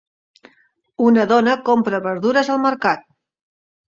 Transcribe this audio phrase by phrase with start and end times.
[1.07, 3.05] Una dona compra verdures al mercat.